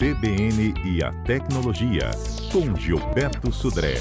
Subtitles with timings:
[0.00, 2.10] CBN e a Tecnologia,
[2.50, 3.96] com Gilberto Sudré.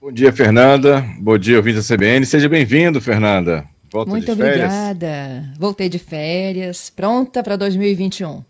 [0.00, 1.04] Bom dia, Fernanda.
[1.18, 2.24] Bom dia, ouvintes da CBN.
[2.24, 3.68] Seja bem-vindo, Fernanda.
[3.90, 5.52] Volta Muito obrigada.
[5.58, 8.44] Voltei de férias, pronta para 2021.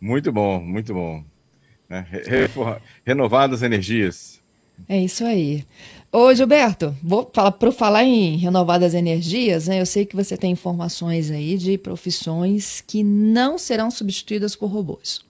[0.00, 1.22] Muito bom, muito bom.
[1.88, 2.04] Né?
[3.06, 4.42] Renovadas energias.
[4.88, 5.64] É isso aí.
[6.10, 9.78] Ô, Gilberto, vou falar para falar em renovadas energias, né?
[9.78, 15.20] Eu sei que você tem informações aí de profissões que não serão substituídas por robôs.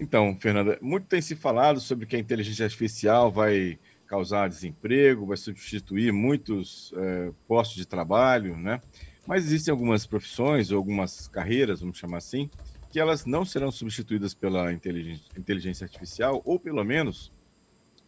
[0.00, 5.36] Então, Fernanda, muito tem se falado sobre que a inteligência artificial vai causar desemprego, vai
[5.36, 8.80] substituir muitos é, postos de trabalho, né?
[9.26, 12.48] Mas existem algumas profissões ou algumas carreiras, vamos chamar assim,
[12.90, 17.30] que elas não serão substituídas pela inteligência artificial, ou pelo menos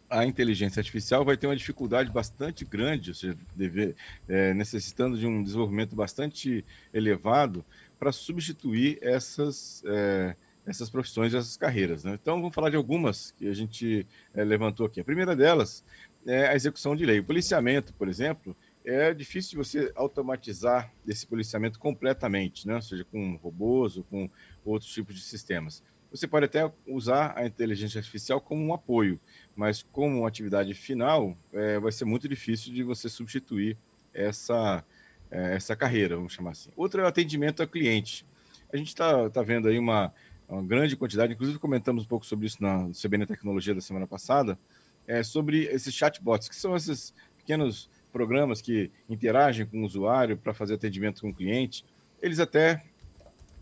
[0.09, 3.95] a inteligência artificial vai ter uma dificuldade bastante grande, ou seja, deve,
[4.27, 7.63] é, necessitando de um desenvolvimento bastante elevado
[7.99, 12.03] para substituir essas, é, essas profissões, essas carreiras.
[12.03, 12.17] Né?
[12.19, 14.99] Então, vamos falar de algumas que a gente é, levantou aqui.
[14.99, 15.83] A primeira delas
[16.25, 17.19] é a execução de lei.
[17.19, 22.75] O policiamento, por exemplo, é difícil de você automatizar esse policiamento completamente, né?
[22.75, 24.29] ou seja, com robôs ou com
[24.65, 25.83] outros tipos de sistemas.
[26.11, 29.19] Você pode até usar a inteligência artificial como um apoio,
[29.59, 33.77] mas como atividade final, é, vai ser muito difícil de você substituir
[34.13, 34.81] essa,
[35.29, 36.69] é, essa carreira, vamos chamar assim.
[36.77, 38.25] Outro é o atendimento ao cliente.
[38.71, 40.13] A gente está tá vendo aí uma,
[40.47, 44.57] uma grande quantidade, inclusive comentamos um pouco sobre isso na CBN Tecnologia da semana passada,
[45.05, 50.53] é, sobre esses chatbots, que são esses pequenos programas que interagem com o usuário para
[50.53, 51.83] fazer atendimento com o cliente.
[52.21, 52.81] Eles até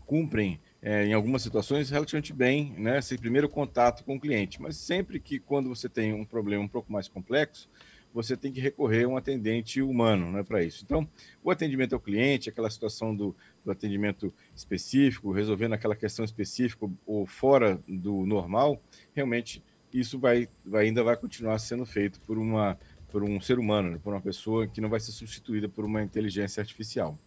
[0.06, 4.60] cumprem é, em algumas situações, relativamente bem, né, esse primeiro contato com o cliente.
[4.62, 7.68] Mas sempre que, quando você tem um problema um pouco mais complexo,
[8.12, 10.82] você tem que recorrer a um atendente humano né, para isso.
[10.84, 11.08] Então,
[11.42, 17.26] o atendimento ao cliente, aquela situação do, do atendimento específico, resolvendo aquela questão específica ou
[17.26, 18.82] fora do normal,
[19.14, 22.78] realmente isso vai, vai, ainda vai continuar sendo feito por, uma,
[23.10, 26.02] por um ser humano, né, por uma pessoa que não vai ser substituída por uma
[26.02, 27.18] inteligência artificial.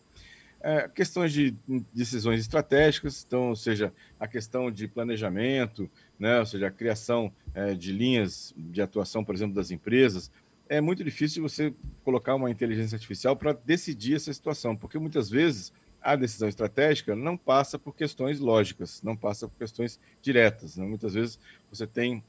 [0.64, 1.56] É, questões de
[1.94, 5.90] decisões estratégicas, então, ou seja, a questão de planejamento,
[6.20, 10.32] né, ou seja, a criação é, de linhas de atuação, por exemplo, das empresas,
[10.70, 11.74] é muito difícil você
[12.04, 17.36] colocar uma inteligência artificial para decidir essa situação, porque muitas vezes a decisão estratégica não
[17.38, 20.78] passa por questões lógicas, não passa por questões diretas.
[20.78, 20.86] Né?
[20.86, 21.40] Muitas vezes
[21.70, 22.24] você tem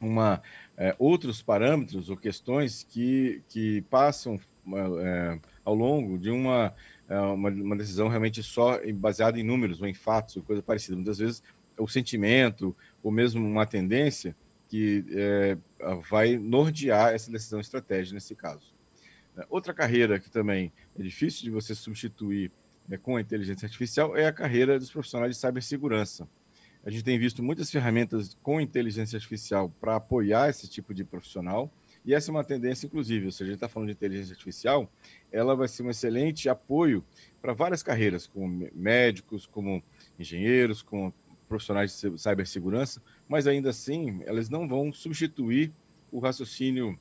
[0.00, 0.42] uma,
[0.76, 4.40] é, outros parâmetros ou questões que, que passam
[5.02, 6.74] é, ao longo de uma
[7.18, 10.94] uma, uma, decisão realmente só baseada em números ou em fatos ou coisa parecida.
[10.94, 11.42] Muitas vezes
[11.76, 14.36] o sentimento ou mesmo uma tendência
[14.68, 15.58] que é,
[16.08, 18.72] vai nortear essa decisão estratégica nesse caso.
[19.36, 22.52] É, outra carreira que também é difícil de você substituir
[22.88, 26.28] é, com a inteligência artificial é a carreira dos profissionais de cibersegurança.
[26.84, 31.70] A gente tem visto muitas ferramentas com inteligência artificial para apoiar esse tipo de profissional,
[32.04, 34.90] e essa é uma tendência, inclusive, se a gente está falando de inteligência artificial,
[35.30, 37.04] ela vai ser um excelente apoio
[37.40, 39.82] para várias carreiras, como médicos, como
[40.18, 41.12] engenheiros, como
[41.48, 45.72] profissionais de cibersegurança, mas ainda assim, elas não vão substituir
[46.10, 46.98] o raciocínio,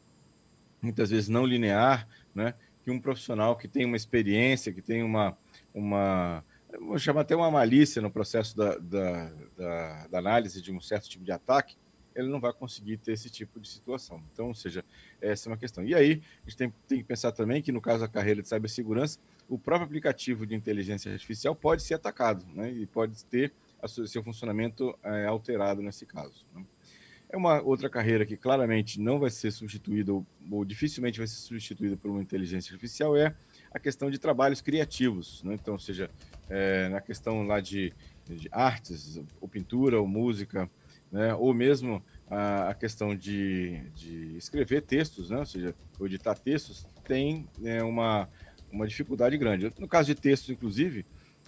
[0.82, 2.54] muitas vezes não linear, né?
[2.84, 5.38] que um profissional que tem uma experiência, que tem uma,
[5.74, 6.44] uma
[6.80, 11.10] vou chamar até uma malícia no processo da, da, da, da análise de um certo
[11.10, 11.76] tipo de ataque,
[12.16, 14.22] ele não vai conseguir ter esse tipo de situação.
[14.34, 14.84] Então, ou seja,
[15.22, 15.84] essa é uma questão.
[15.84, 18.50] E aí, a gente tem, tem que pensar também que, no caso da carreira de
[18.50, 22.72] cibersegurança, o próprio aplicativo de inteligência artificial pode ser atacado, né?
[22.72, 26.46] E pode ter a seu, seu funcionamento é, alterado nesse caso.
[26.54, 26.64] Né?
[27.32, 31.36] É uma outra carreira que claramente não vai ser substituída, ou, ou, dificilmente vai ser
[31.36, 33.36] substituída por uma inteligência artificial, é
[33.72, 35.44] a questão de trabalhos criativos.
[35.44, 35.54] Né?
[35.54, 36.10] Então, ou seja,
[36.50, 37.94] é, na questão lá de,
[38.28, 40.70] de artes, ou pintura, ou música,
[41.12, 41.34] né?
[41.36, 45.40] ou mesmo a, a questão de, de, escrever textos, né?
[45.40, 48.30] ou seja, ou editar textos, tem né, uma,
[48.72, 49.72] uma dificuldade grande.
[49.80, 51.06] No caso de textos, inclusive,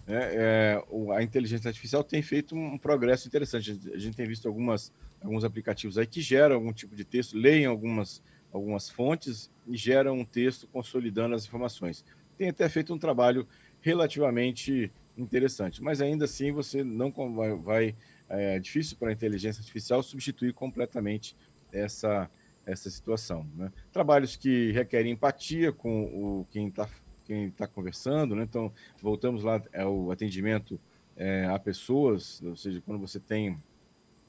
[0.07, 0.83] né, é,
[1.15, 3.79] a inteligência artificial tem feito um progresso interessante.
[3.93, 4.91] A gente tem visto algumas,
[5.21, 8.21] alguns aplicativos aí que geram algum tipo de texto, leem algumas,
[8.51, 12.03] algumas fontes e geram um texto consolidando as informações.
[12.37, 13.47] Tem até feito um trabalho
[13.79, 17.95] relativamente interessante, mas ainda assim você não vai, vai
[18.31, 21.35] é difícil para a inteligência artificial substituir completamente
[21.71, 22.29] essa,
[22.65, 23.45] essa situação.
[23.55, 23.71] Né?
[23.91, 26.87] Trabalhos que requerem empatia com o quem está
[27.23, 28.43] quem tá conversando, né?
[28.43, 30.79] então voltamos lá ao é atendimento
[31.15, 33.57] é, a pessoas, ou seja, quando você tem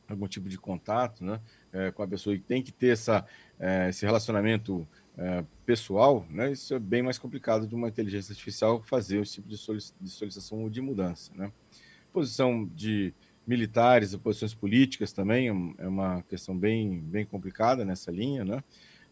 [0.09, 1.41] algum tipo de contato né,
[1.73, 3.27] é, com a pessoa e tem que ter essa,
[3.59, 8.83] é, esse relacionamento é, pessoal, né, isso é bem mais complicado de uma inteligência artificial
[8.83, 9.57] fazer esse tipo de,
[10.01, 11.33] de solicitação ou de mudança.
[11.35, 11.51] Né?
[12.13, 13.15] Posição de
[13.47, 18.44] militares e posições políticas também é, é uma questão bem, bem complicada nessa linha.
[18.44, 18.62] Né?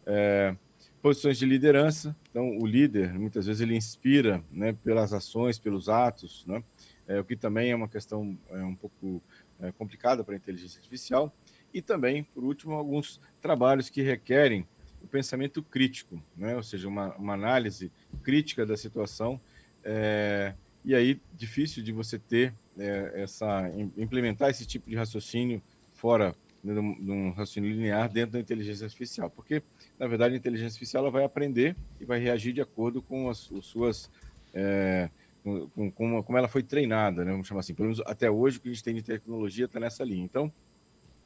[0.05, 0.55] É,
[1.01, 6.45] posições de liderança, então o líder, muitas vezes, ele inspira né, pelas ações, pelos atos,
[6.45, 6.63] né?
[7.07, 9.21] é, o que também é uma questão é, um pouco
[9.59, 11.33] é, complicada para a inteligência artificial.
[11.73, 14.67] E também, por último, alguns trabalhos que requerem
[15.01, 16.55] o pensamento crítico, né?
[16.55, 17.91] ou seja, uma, uma análise
[18.21, 19.39] crítica da situação.
[19.83, 25.61] É, e aí, difícil de você ter é, essa implementar esse tipo de raciocínio
[25.93, 29.61] fora né, de um raciocínio linear dentro da inteligência artificial, porque
[29.99, 33.51] na verdade a inteligência artificial ela vai aprender e vai reagir de acordo com as,
[33.51, 34.09] as suas
[34.53, 35.09] é,
[35.43, 37.31] com, com, como ela foi treinada, né?
[37.31, 39.79] vamos chamar assim, pelo menos até hoje o que a gente tem de tecnologia está
[39.79, 40.23] nessa linha.
[40.23, 40.51] Então,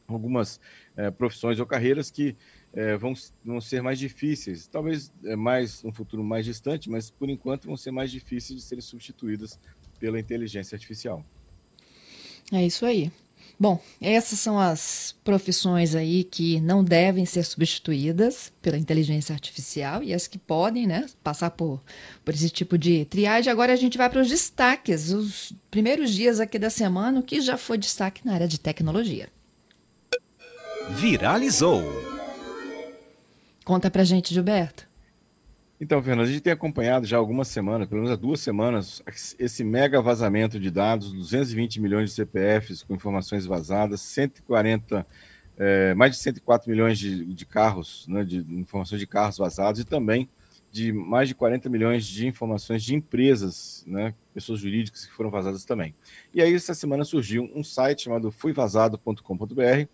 [0.08, 0.60] algumas
[0.96, 2.36] é, profissões ou carreiras que
[2.76, 3.14] é, vão,
[3.44, 7.78] vão ser mais difíceis, talvez é, mais um futuro mais distante, mas por enquanto vão
[7.78, 9.58] ser mais difíceis de serem substituídas
[9.98, 11.26] pela inteligência artificial.
[12.52, 13.12] É isso aí.
[13.58, 20.14] Bom, essas são as profissões aí que não devem ser substituídas pela inteligência artificial e
[20.14, 21.82] as que podem, né, passar por,
[22.26, 23.50] por esse tipo de triagem.
[23.50, 27.40] Agora a gente vai para os destaques, os primeiros dias aqui da semana, o que
[27.40, 29.30] já foi destaque na área de tecnologia.
[30.90, 32.15] Viralizou.
[33.66, 34.88] Conta pra gente, Gilberto.
[35.82, 39.02] Então, Fernando, a gente tem acompanhado já algumas semanas, pelo menos há duas semanas,
[39.38, 45.06] esse mega vazamento de dados, 220 milhões de CPFs com informações vazadas, 140,
[45.58, 49.84] é, mais de 104 milhões de, de carros, né, de informações de carros vazados e
[49.84, 50.30] também
[50.76, 55.64] de mais de 40 milhões de informações de empresas, né, pessoas jurídicas que foram vazadas
[55.64, 55.96] também.
[56.34, 59.88] E aí, essa semana surgiu um site chamado fuivazado.com.br,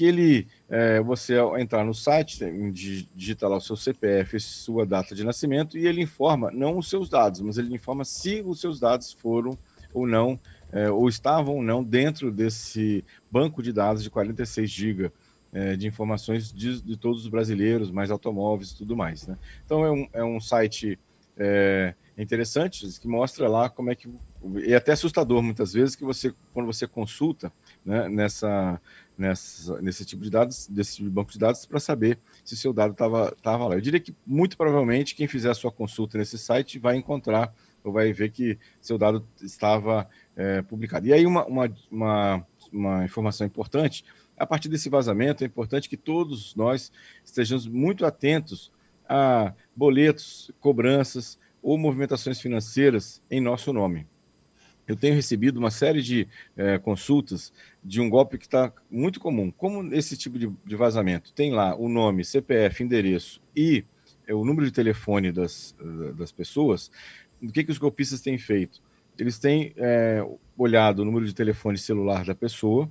[0.00, 2.42] que ele, é, você entrar no site,
[2.72, 7.10] digita lá o seu CPF, sua data de nascimento, e ele informa, não os seus
[7.10, 9.58] dados, mas ele informa se os seus dados foram
[9.92, 10.40] ou não,
[10.72, 15.12] é, ou estavam ou não dentro desse banco de dados de 46 GB
[15.52, 19.26] é, de informações de, de, todos os brasileiros, mais automóveis e tudo mais.
[19.26, 19.36] Né?
[19.66, 20.98] Então é um, é um site
[21.36, 24.08] é, interessante que mostra lá como é que.
[24.66, 27.52] É até assustador muitas vezes que você, quando você consulta
[27.84, 28.80] né, nessa
[29.20, 32.72] nessa, nesse tipo de dados, desse tipo de banco de dados, para saber se seu
[32.72, 33.74] dado estava lá.
[33.74, 37.54] Eu diria que, muito provavelmente, quem fizer a sua consulta nesse site vai encontrar
[37.84, 41.06] ou vai ver que seu dado estava é, publicado.
[41.06, 44.04] E aí, uma, uma, uma, uma informação importante:
[44.38, 46.90] a partir desse vazamento, é importante que todos nós
[47.22, 48.72] estejamos muito atentos
[49.06, 54.06] a boletos, cobranças ou movimentações financeiras em nosso nome
[54.86, 59.50] eu tenho recebido uma série de é, consultas de um golpe que está muito comum.
[59.50, 63.84] Como esse tipo de, de, vazamento tem lá o nome, CPF, endereço e
[64.26, 65.74] é, o número de telefone das,
[66.16, 66.90] das pessoas,
[67.42, 68.82] o que, que os golpistas têm feito?
[69.18, 70.24] Eles têm é,
[70.56, 72.90] olhado o número de telefone celular da pessoa,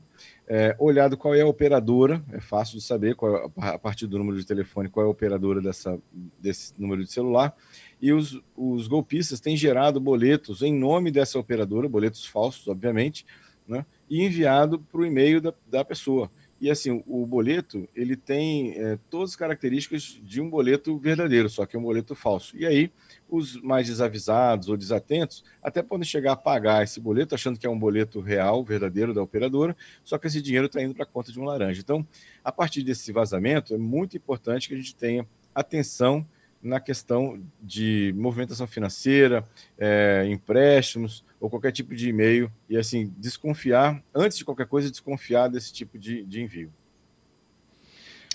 [0.52, 4.36] é, olhado qual é a operadora, é fácil de saber qual, a partir do número
[4.36, 6.00] de telefone qual é a operadora dessa,
[6.40, 7.56] desse número de celular,
[8.02, 13.28] e os, os golpistas têm gerado boletos em nome dessa operadora, boletos falsos, obviamente,
[13.68, 16.32] né, e enviado para o e-mail da, da pessoa.
[16.62, 21.66] E assim, o boleto ele tem é, todas as características de um boleto verdadeiro, só
[21.66, 22.58] que é um boleto falso.
[22.58, 22.92] E aí,
[23.30, 27.70] os mais desavisados ou desatentos até podem chegar a pagar esse boleto, achando que é
[27.70, 31.32] um boleto real, verdadeiro da operadora, só que esse dinheiro está indo para a conta
[31.32, 31.80] de um laranja.
[31.80, 32.06] Então,
[32.44, 35.26] a partir desse vazamento, é muito importante que a gente tenha
[35.56, 36.26] atenção
[36.62, 39.48] na questão de movimentação financeira,
[39.78, 45.48] é, empréstimos ou qualquer tipo de e-mail e assim desconfiar antes de qualquer coisa desconfiar
[45.48, 46.72] desse tipo de, de envio.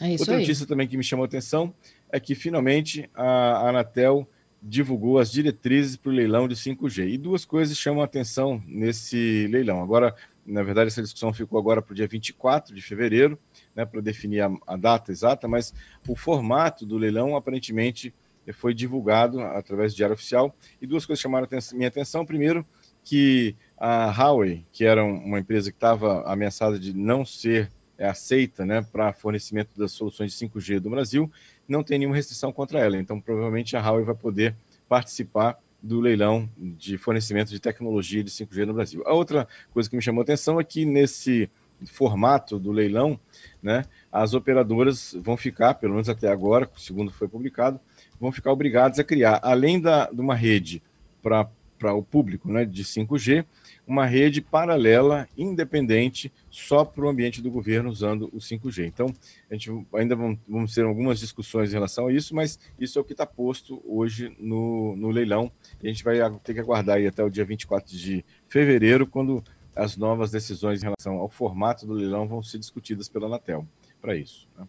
[0.01, 0.41] É Outra aí.
[0.41, 1.73] notícia também que me chamou a atenção
[2.11, 4.29] é que finalmente a Anatel
[4.63, 9.47] divulgou as diretrizes para o leilão de 5G e duas coisas chamam a atenção nesse
[9.49, 9.83] leilão.
[9.83, 10.15] Agora,
[10.47, 13.39] na verdade, essa discussão ficou agora para o dia 24 de fevereiro
[13.75, 15.75] né, para definir a, a, data exata, mas
[16.09, 18.15] o formato do leilão aparentemente
[18.53, 20.55] foi divulgado através do Diário Oficial.
[20.81, 22.27] E duas coisas chamaram minha atenção.
[22.27, 22.67] Primeiro,
[23.03, 28.65] que a Huawei, que era uma empresa que estava ameaçada de não ser é, aceita
[28.65, 31.31] né, para fornecimento das soluções de 5G do Brasil,
[31.69, 32.97] não tem nenhuma restrição contra ela.
[32.97, 34.55] Então, provavelmente, a Huawei vai poder
[34.89, 39.03] participar do leilão de fornecimento de tecnologia de 5G no Brasil.
[39.07, 41.51] A outra coisa que me chamou a atenção é que nesse
[41.87, 43.21] formato do leilão,
[43.63, 47.79] né, as operadoras vão ficar, pelo menos até agora, segundo foi publicado,
[48.21, 50.83] vão ficar obrigadas a criar, além da, de uma rede
[51.23, 51.49] para
[51.95, 53.45] o público né, de 5G,
[53.87, 58.87] uma rede paralela, independente, só para o ambiente do governo usando o 5G.
[58.87, 59.15] Então,
[59.51, 63.03] a gente ainda vamos, vamos ter algumas discussões em relação a isso, mas isso é
[63.03, 65.53] o que está posto hoje no, no leilão.
[65.83, 69.45] A gente vai ter que aguardar aí até o dia 24 de fevereiro, quando
[69.77, 73.67] as novas decisões em relação ao formato do leilão vão ser discutidas pela Anatel
[74.01, 74.49] para isso.
[74.57, 74.67] Né?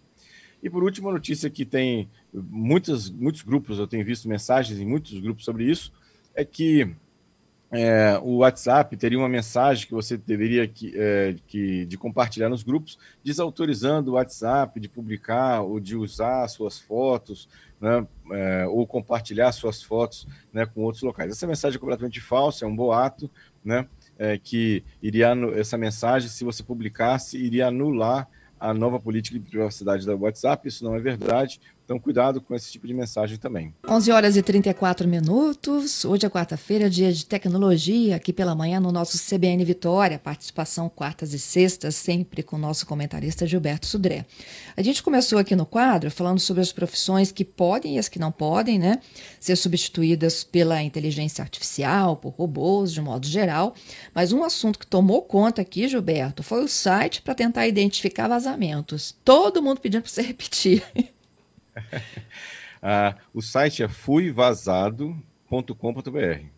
[0.63, 2.09] E por último, a notícia que tem
[2.49, 5.91] muitos, muitos grupos, eu tenho visto mensagens em muitos grupos sobre isso,
[6.33, 6.95] é que
[7.71, 12.63] é, o WhatsApp teria uma mensagem que você deveria que, é, que, de compartilhar nos
[12.63, 17.49] grupos, desautorizando o WhatsApp de publicar ou de usar suas fotos,
[17.81, 21.31] né, é, ou compartilhar suas fotos né, com outros locais.
[21.31, 23.29] Essa mensagem é completamente falsa, é um boato,
[23.63, 23.87] né,
[24.17, 28.27] é, que iria essa mensagem, se você publicasse, iria anular
[28.59, 30.67] a nova política de privacidade da WhatsApp.
[30.67, 31.59] Isso não é verdade.
[31.85, 33.71] Então, cuidado com esse tipo de mensagem também.
[33.87, 36.03] 11 horas e 34 minutos.
[36.03, 40.17] Hoje é quarta-feira, dia de tecnologia, aqui pela manhã no nosso CBN Vitória.
[40.17, 44.25] Participação quartas e sextas, sempre com o nosso comentarista Gilberto Sudré.
[44.75, 48.17] A gente começou aqui no quadro falando sobre as profissões que podem e as que
[48.17, 48.99] não podem, né?
[49.39, 53.75] Ser substituídas pela inteligência artificial, por robôs, de modo geral.
[54.11, 59.15] Mas um assunto que tomou conta aqui, Gilberto, foi o site para tentar identificar vazamentos.
[59.23, 60.83] Todo mundo pedindo para você repetir.
[62.81, 66.55] ah, o site é fuivazado.com.br.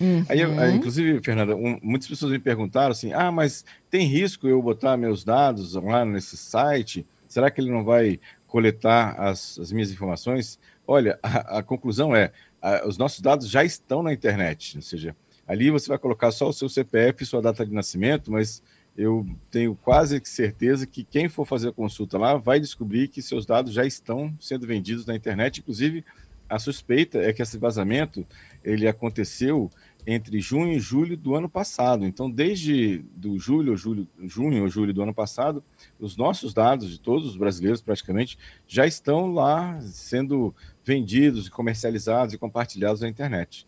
[0.00, 0.24] Uhum.
[0.30, 4.62] Aí, ah, inclusive, Fernanda, um, muitas pessoas me perguntaram assim: ah, mas tem risco eu
[4.62, 7.06] botar meus dados lá nesse site?
[7.28, 10.58] Será que ele não vai coletar as, as minhas informações?
[10.86, 12.32] Olha, a, a conclusão é:
[12.62, 15.14] a, os nossos dados já estão na internet, ou seja,
[15.46, 18.62] ali você vai colocar só o seu CPF sua data de nascimento, mas
[18.96, 23.46] eu tenho quase certeza que quem for fazer a consulta lá vai descobrir que seus
[23.46, 25.60] dados já estão sendo vendidos na internet.
[25.60, 26.04] Inclusive,
[26.48, 28.26] a suspeita é que esse vazamento
[28.64, 29.70] ele aconteceu
[30.06, 32.04] entre junho e julho do ano passado.
[32.04, 35.62] Então, desde do julho, julho, junho ou julho do ano passado,
[35.98, 40.54] os nossos dados de todos os brasileiros praticamente já estão lá sendo
[40.84, 43.66] vendidos, comercializados e compartilhados na internet.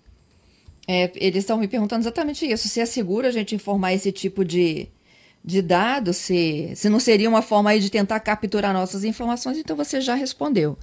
[0.89, 2.69] É, eles estão me perguntando exatamente isso.
[2.69, 4.89] Se é seguro a gente informar esse tipo de,
[5.45, 9.77] de dados, se, se não seria uma forma aí de tentar capturar nossas informações, então
[9.77, 10.79] você já respondeu.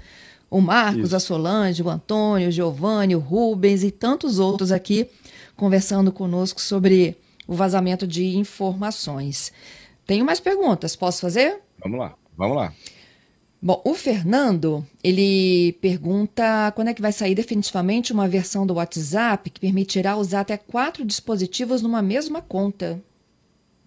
[0.50, 1.16] O Marcos, Isso.
[1.16, 5.08] a Solange, o Antônio, o Giovanni, o Rubens e tantos outros aqui
[5.56, 7.16] conversando conosco sobre
[7.48, 9.52] o vazamento de informações.
[10.06, 11.60] Tenho mais perguntas, posso fazer?
[11.84, 12.74] Vamos lá, vamos lá.
[13.62, 19.50] Bom, o Fernando, ele pergunta quando é que vai sair definitivamente uma versão do WhatsApp
[19.50, 23.02] que permitirá usar até quatro dispositivos numa mesma conta.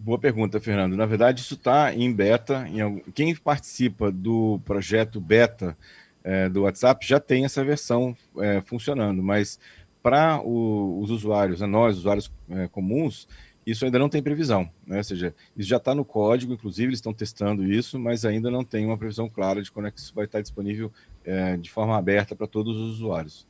[0.04, 0.96] Boa pergunta, Fernando.
[0.96, 2.66] Na verdade, isso está em beta.
[2.66, 5.78] Em, quem participa do projeto beta
[6.24, 9.60] é, do WhatsApp já tem essa versão é, funcionando, mas
[10.02, 13.28] para os usuários, né, nós, usuários é, comuns,
[13.64, 14.68] isso ainda não tem previsão.
[14.84, 14.98] Né?
[14.98, 18.64] Ou seja, isso já está no código, inclusive eles estão testando isso, mas ainda não
[18.64, 20.90] tem uma previsão clara de quando é que isso vai estar disponível
[21.24, 23.46] é, de forma aberta para todos os usuários.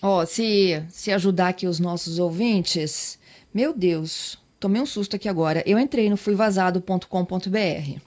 [0.00, 3.20] Ó, oh, se, se ajudar aqui os nossos ouvintes,
[3.52, 5.60] meu Deus, Tomei um susto aqui agora.
[5.66, 8.00] Eu entrei no fuivazado.com.br.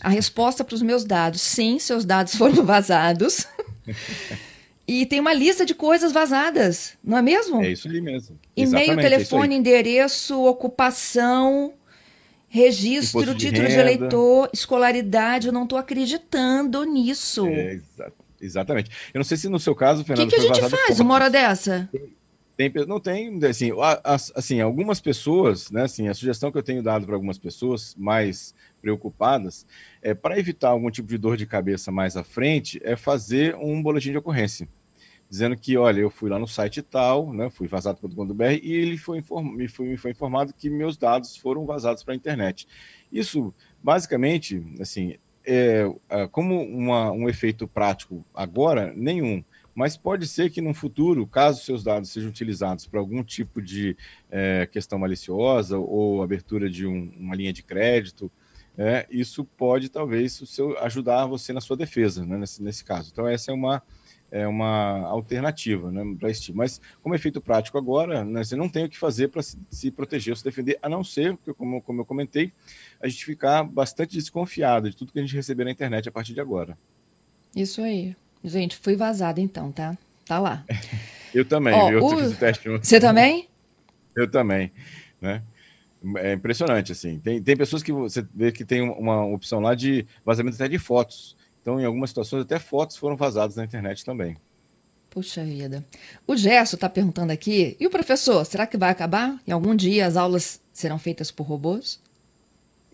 [0.00, 3.46] A resposta para os meus dados, sim, seus dados foram vazados.
[4.88, 7.62] e tem uma lista de coisas vazadas, não é mesmo?
[7.62, 8.38] É isso ali mesmo.
[8.56, 11.74] E-mail, é telefone, é endereço, ocupação,
[12.48, 13.74] registro, de título renda.
[13.74, 15.48] de eleitor, escolaridade.
[15.48, 17.46] Eu não estou acreditando nisso.
[17.48, 18.90] É, exa exatamente.
[19.12, 20.26] Eu não sei se no seu caso, Fernando.
[20.26, 21.86] O que, que a gente faz uma hora dessa?
[22.58, 23.70] Tem, não tem, assim,
[24.34, 28.52] assim, algumas pessoas, né, assim, a sugestão que eu tenho dado para algumas pessoas mais
[28.82, 29.64] preocupadas
[30.02, 33.80] é para evitar algum tipo de dor de cabeça mais à frente, é fazer um
[33.80, 34.68] boletim de ocorrência,
[35.30, 38.72] dizendo que, olha, eu fui lá no site tal, né, fui vazado pelo BR e
[38.72, 42.66] ele foi, me, foi, me foi informado que meus dados foram vazados para a internet.
[43.12, 45.14] Isso, basicamente, assim,
[45.46, 45.86] é
[46.32, 49.44] como uma, um efeito prático agora, nenhum
[49.78, 53.96] mas pode ser que no futuro, caso seus dados sejam utilizados para algum tipo de
[54.28, 58.28] é, questão maliciosa ou abertura de um, uma linha de crédito,
[58.76, 63.10] é, isso pode talvez seu, ajudar você na sua defesa, né, nesse, nesse caso.
[63.12, 63.80] Então, essa é uma,
[64.32, 66.58] é uma alternativa né, para esse tipo.
[66.58, 69.92] Mas, como efeito prático agora, né, você não tem o que fazer para se, se,
[69.92, 72.52] proteger ou se defender, a não ser, como, como eu comentei,
[73.00, 76.34] a gente ficar bastante desconfiado de tudo que a gente receber na internet a partir
[76.34, 76.76] de agora.
[77.54, 78.16] Isso aí.
[78.42, 79.96] Gente, fui vazada então, tá?
[80.24, 80.64] Tá lá.
[81.34, 82.16] eu também, Ó, eu o...
[82.16, 82.84] fiz o teste ontem.
[82.84, 83.48] Você também?
[84.14, 84.72] Eu também,
[85.20, 85.42] né?
[86.18, 87.18] É impressionante, assim.
[87.18, 90.78] Tem, tem pessoas que você vê que tem uma opção lá de vazamento até de
[90.78, 91.36] fotos.
[91.60, 94.36] Então, em algumas situações, até fotos foram vazadas na internet também.
[95.10, 95.84] Puxa vida.
[96.26, 99.40] O Gerson está perguntando aqui, e o professor, será que vai acabar?
[99.46, 102.00] Em algum dia as aulas serão feitas por robôs?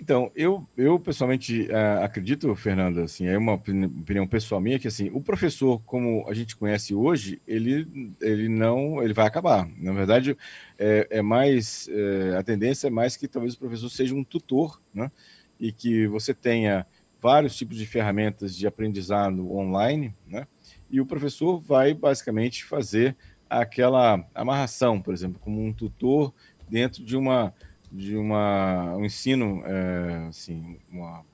[0.05, 5.09] Então, eu, eu pessoalmente uh, acredito, Fernanda, assim, é uma opinião pessoal minha que assim,
[5.15, 9.67] o professor, como a gente conhece hoje, ele, ele não, ele vai acabar.
[9.79, 10.37] Na verdade,
[10.79, 14.79] é, é mais é, a tendência é mais que talvez o professor seja um tutor,
[14.93, 15.11] né?
[15.59, 16.87] E que você tenha
[17.19, 20.47] vários tipos de ferramentas de aprendizado online, né?
[20.91, 23.17] E o professor vai basicamente fazer
[23.49, 26.31] aquela amarração, por exemplo, como um tutor
[26.69, 27.55] dentro de uma
[27.95, 31.25] de uma, um ensino, é, assim, uma,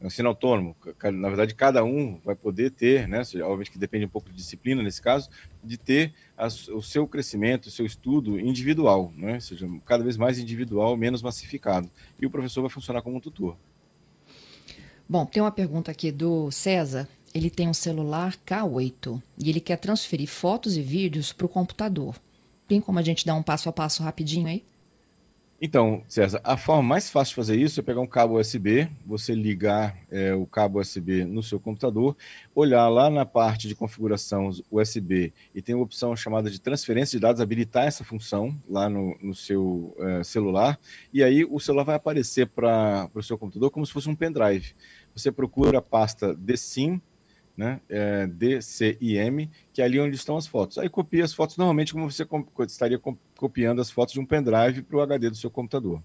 [0.00, 0.74] um ensino autônomo.
[1.12, 4.82] Na verdade, cada um vai poder ter, né, obviamente que depende um pouco de disciplina
[4.82, 5.28] nesse caso,
[5.62, 6.14] de ter
[6.72, 11.20] o seu crescimento, o seu estudo individual, né, ou seja, cada vez mais individual, menos
[11.20, 11.90] massificado.
[12.18, 13.54] E o professor vai funcionar como um tutor.
[15.06, 17.06] Bom, tem uma pergunta aqui do César.
[17.34, 22.16] Ele tem um celular K8 e ele quer transferir fotos e vídeos para o computador.
[22.66, 24.64] Tem como a gente dar um passo a passo rapidinho aí?
[25.60, 29.34] Então, César, a forma mais fácil de fazer isso é pegar um cabo USB, você
[29.34, 32.16] ligar é, o cabo USB no seu computador,
[32.54, 37.22] olhar lá na parte de configuração USB e tem uma opção chamada de transferência de
[37.22, 40.78] dados, habilitar essa função lá no, no seu é, celular,
[41.12, 44.76] e aí o celular vai aparecer para o seu computador como se fosse um pendrive.
[45.12, 47.02] Você procura a pasta DSIM,
[47.58, 50.78] né, é, DCIM, que é ali onde estão as fotos.
[50.78, 52.24] Aí copia as fotos normalmente como você
[52.64, 53.00] estaria
[53.36, 56.00] copiando as fotos de um pendrive para o HD do seu computador.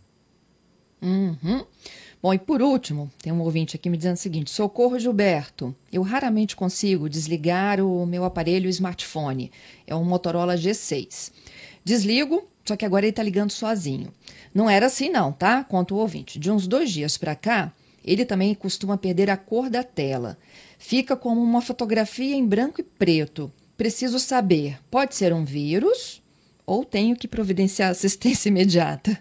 [1.00, 1.64] Uhum.
[2.24, 6.02] Bom, e por último, tem um ouvinte aqui me dizendo o seguinte: Socorro Gilberto, eu
[6.02, 9.52] raramente consigo desligar o meu aparelho smartphone.
[9.86, 11.32] É um Motorola G6.
[11.84, 14.12] Desligo, só que agora ele está ligando sozinho.
[14.56, 15.64] Não era assim, não, tá?
[15.64, 16.40] Conta o ouvinte.
[16.40, 17.72] De uns dois dias para cá,
[18.04, 20.38] ele também costuma perder a cor da tela.
[20.78, 23.52] Fica como uma fotografia em branco e preto.
[23.78, 26.22] Preciso saber, pode ser um vírus
[26.66, 29.18] ou tenho que providenciar assistência imediata?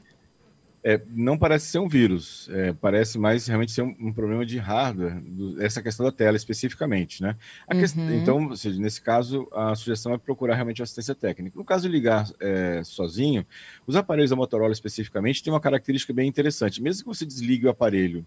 [0.85, 4.59] É, não parece ser um vírus, é, parece mais realmente ser um, um problema de
[4.59, 7.37] hardware, do, essa questão da tela especificamente, né?
[7.73, 8.15] Uhum.
[8.15, 11.57] então, seja, nesse caso, a sugestão é procurar realmente assistência técnica.
[11.57, 13.47] No caso de ligar é, sozinho,
[13.87, 16.83] os aparelhos da Motorola especificamente têm uma característica bem interessante.
[16.83, 18.27] Mesmo que você desligue o aparelho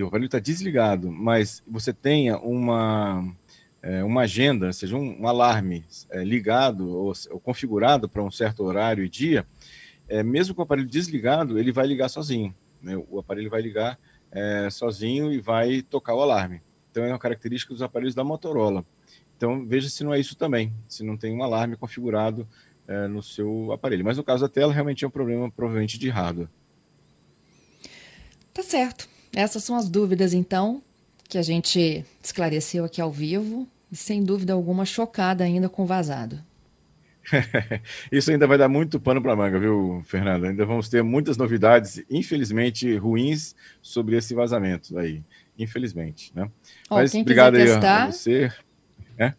[0.00, 3.34] o aparelho está desligado, mas você tenha uma,
[3.82, 8.30] é, uma agenda, ou seja, um, um alarme é, ligado ou, ou configurado para um
[8.30, 9.44] certo horário e dia,
[10.08, 12.54] é, mesmo com o aparelho desligado, ele vai ligar sozinho.
[12.80, 12.96] Né?
[13.10, 13.98] O aparelho vai ligar
[14.30, 16.62] é, sozinho e vai tocar o alarme.
[16.90, 18.84] Então, é uma característica dos aparelhos da Motorola.
[19.36, 22.46] Então, veja se não é isso também, se não tem um alarme configurado
[22.86, 24.04] é, no seu aparelho.
[24.04, 26.48] Mas no caso da tela, realmente é um problema, provavelmente, de hardware.
[28.52, 29.08] Tá certo.
[29.34, 30.82] Essas são as dúvidas, então,
[31.28, 35.86] que a gente esclareceu aqui ao vivo, e sem dúvida alguma chocada ainda com o
[35.86, 36.38] vazado.
[38.10, 40.48] Isso ainda vai dar muito pano para manga, viu, Fernanda?
[40.48, 45.22] Ainda vamos ter muitas novidades, infelizmente ruins, sobre esse vazamento aí.
[45.58, 46.50] Infelizmente, né?
[46.90, 48.50] Ó, Mas obrigado aí a você.
[49.18, 49.32] É?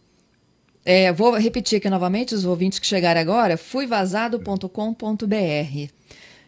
[0.84, 3.56] É, vou repetir aqui novamente os ouvintes que chegaram agora.
[3.56, 5.92] Fuivazado.com.br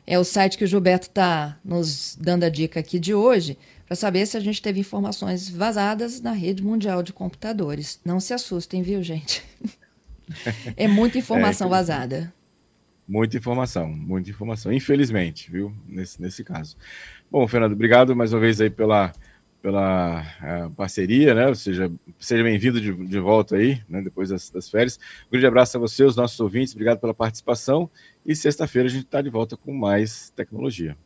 [0.07, 3.97] é o site que o Gilberto está nos dando a dica aqui de hoje, para
[3.97, 8.01] saber se a gente teve informações vazadas na rede mundial de computadores.
[8.05, 9.43] Não se assustem, viu, gente?
[10.77, 12.35] é muita informação é, vazada.
[13.07, 16.77] Muita informação, muita informação, infelizmente, viu, nesse, nesse caso.
[17.31, 19.13] Bom, Fernando, obrigado mais uma vez aí pela,
[19.63, 21.47] pela uh, parceria, né?
[21.49, 24.03] Ou seja, seja bem-vindo de, de volta aí, né?
[24.03, 24.99] Depois das, das férias.
[25.27, 27.89] Um grande abraço a você, os nossos ouvintes, obrigado pela participação.
[28.27, 30.99] E sexta-feira a gente está de volta com mais tecnologia.